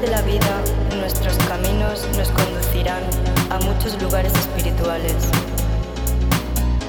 de 0.00 0.08
la 0.08 0.22
vida, 0.22 0.62
nuestros 0.98 1.34
caminos 1.48 2.06
nos 2.16 2.28
conducirán 2.30 3.02
a 3.50 3.58
muchos 3.60 4.00
lugares 4.00 4.32
espirituales, 4.34 5.14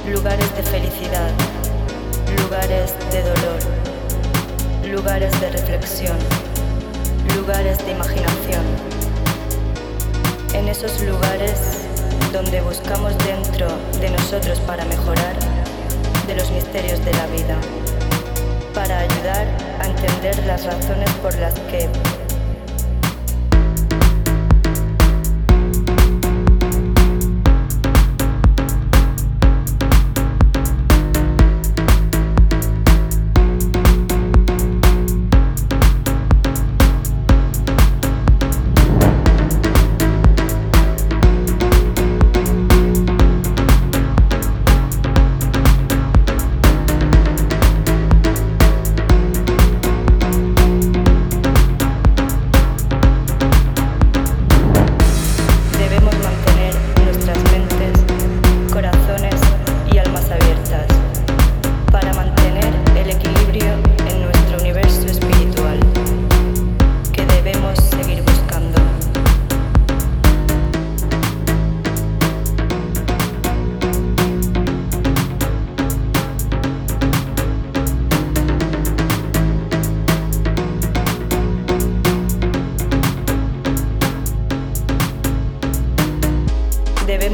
lugares 0.09 0.55
de 0.55 0.63
felicidad, 0.63 1.31
lugares 2.41 2.93
de 3.11 3.21
dolor, 3.21 3.59
lugares 4.91 5.39
de 5.41 5.49
reflexión, 5.51 6.17
lugares 7.35 7.77
de 7.85 7.91
imaginación. 7.91 8.63
En 10.53 10.67
esos 10.67 11.01
lugares 11.01 11.81
donde 12.31 12.61
buscamos 12.61 13.13
dentro 13.19 13.67
de 13.99 14.09
nosotros 14.09 14.59
para 14.61 14.85
mejorar 14.85 15.35
de 16.27 16.35
los 16.35 16.49
misterios 16.51 17.03
de 17.03 17.13
la 17.13 17.27
vida, 17.27 17.57
para 18.73 18.99
ayudar 18.99 19.47
a 19.81 19.85
entender 19.85 20.45
las 20.45 20.65
razones 20.65 21.09
por 21.21 21.35
las 21.39 21.53
que 21.71 21.89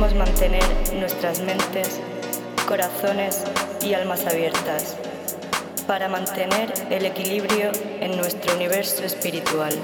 debemos 0.01 0.27
mantener 0.27 0.63
nuestras 0.95 1.41
mentes, 1.41 1.99
corazones 2.67 3.43
y 3.83 3.93
almas 3.93 4.25
abiertas 4.25 4.95
para 5.85 6.09
mantener 6.09 6.73
el 6.89 7.05
equilibrio 7.05 7.71
en 7.99 8.17
nuestro 8.17 8.55
universo 8.55 9.03
espiritual, 9.03 9.75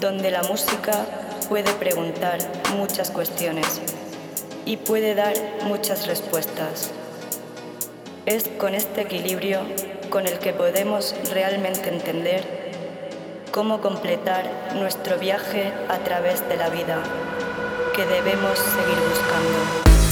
donde 0.00 0.30
la 0.30 0.44
música 0.44 1.04
puede 1.48 1.72
preguntar 1.72 2.38
muchas 2.76 3.10
cuestiones 3.10 3.80
y 4.64 4.76
puede 4.76 5.16
dar 5.16 5.34
muchas 5.64 6.06
respuestas. 6.06 6.92
Es 8.26 8.46
con 8.60 8.76
este 8.76 9.00
equilibrio 9.00 9.62
con 10.08 10.28
el 10.28 10.38
que 10.38 10.52
podemos 10.52 11.16
realmente 11.32 11.88
entender 11.88 12.44
cómo 13.50 13.80
completar 13.80 14.48
nuestro 14.76 15.18
viaje 15.18 15.72
a 15.88 15.98
través 15.98 16.48
de 16.48 16.56
la 16.56 16.68
vida 16.68 17.02
que 17.96 18.04
debemos 18.04 18.58
seguir 18.58 18.98
buscando. 19.08 20.05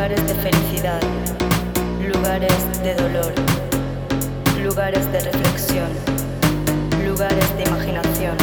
Lugares 0.00 0.28
de 0.28 0.34
felicidad, 0.36 1.00
lugares 2.00 2.82
de 2.82 2.94
dolor, 2.94 3.34
lugares 4.64 5.12
de 5.12 5.20
reflexión, 5.20 5.90
lugares 7.06 7.54
de 7.58 7.64
imaginación. 7.64 8.36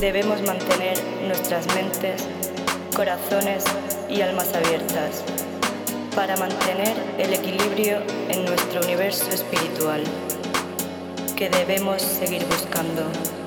Debemos 0.00 0.42
mantener 0.42 0.98
nuestras 1.28 1.72
mentes, 1.72 2.26
corazones 2.96 3.62
y 4.10 4.22
almas 4.22 4.52
abiertas 4.56 5.22
para 6.16 6.36
mantener 6.36 6.96
el 7.16 7.32
equilibrio 7.32 7.98
en 8.28 8.44
nuestro 8.44 8.80
universo 8.80 9.30
espiritual 9.30 10.02
que 11.36 11.50
debemos 11.50 12.00
seguir 12.00 12.42
buscando. 12.46 13.45